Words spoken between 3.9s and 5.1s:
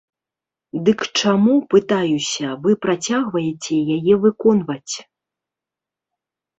яе выконваць?